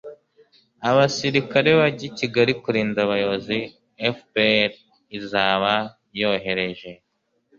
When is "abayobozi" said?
3.05-3.57